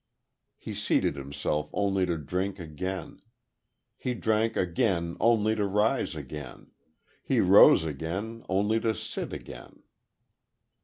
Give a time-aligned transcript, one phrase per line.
[0.57, 3.21] He seated himself only to drink again;
[3.95, 6.71] he drank again only to rise again;
[7.21, 9.83] he rose again only to sit again.